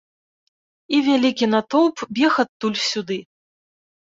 І 0.95 1.01
вялікі 1.09 1.45
натоўп 1.53 1.97
бег 2.21 2.33
адтуль 2.45 2.77
сюды. 2.89 3.17